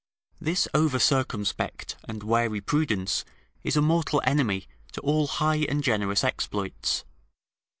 This 0.39 0.67
over 0.73 0.97
circumspect 0.97 1.95
and 2.05 2.23
wary 2.23 2.59
prudence 2.59 3.23
is 3.61 3.77
a 3.77 3.83
mortal 3.83 4.19
enemy 4.25 4.67
to 4.93 5.01
all 5.01 5.27
high 5.27 5.63
and 5.69 5.83
generous 5.83 6.23
exploits. 6.23 7.03